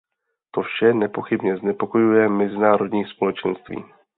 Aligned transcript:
To 0.53 0.61
vše 0.61 0.93
nepochybně 0.93 1.57
znepokojuje 1.57 2.29
mezinárodní 2.29 3.05
společenství. 3.05 3.83